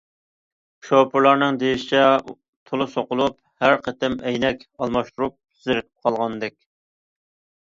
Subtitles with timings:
[0.85, 2.01] شوپۇرلارنىڭ دېيىشىچە
[2.71, 5.37] تولا سوقۇلۇپ ھەر قېتىم ئەينەك ئالماشتۇرۇپ
[5.69, 6.59] زېرىكىپ قالغانكەن.